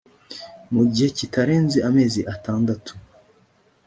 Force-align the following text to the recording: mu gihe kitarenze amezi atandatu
mu 0.73 0.83
gihe 0.91 1.09
kitarenze 1.17 1.77
amezi 1.89 2.21
atandatu 2.33 2.91